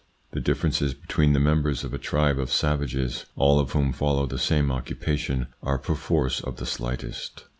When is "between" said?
0.95-1.33